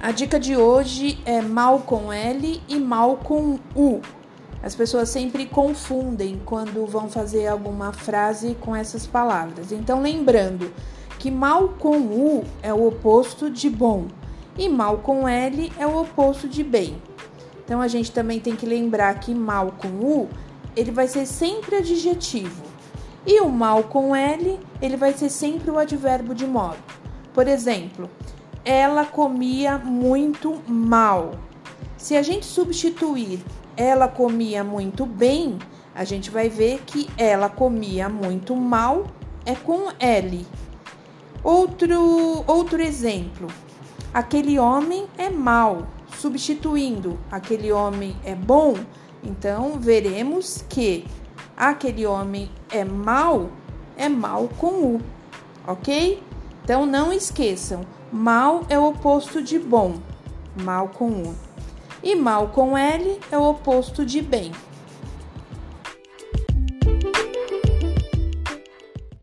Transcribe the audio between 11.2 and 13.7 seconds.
mal com U é o oposto de